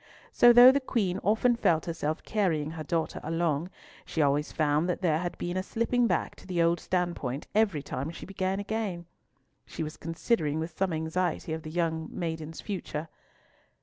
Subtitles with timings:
[0.31, 3.69] So, though the Queen often felt herself carrying her daughter along,
[4.03, 7.83] she always found that there had been a slipping back to the old standpoint every
[7.83, 9.05] time she began again.
[9.63, 13.09] She was considering with some anxiety of the young maiden's future.